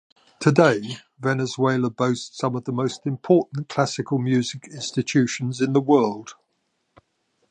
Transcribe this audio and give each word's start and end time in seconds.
Today 0.39 0.97
Venezuela 1.19 1.91
boasts 1.91 2.35
some 2.35 2.55
of 2.55 2.63
the 2.63 2.71
most 2.71 3.05
important 3.05 3.69
classical 3.69 4.17
music 4.17 4.67
institutions 4.67 5.61
in 5.61 5.73
the 5.73 5.79
world. 5.79 6.33